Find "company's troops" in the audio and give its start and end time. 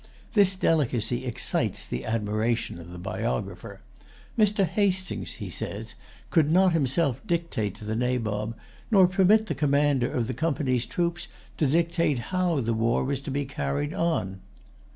10.33-11.27